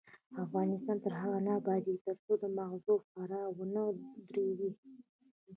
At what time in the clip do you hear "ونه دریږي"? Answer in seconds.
3.57-4.71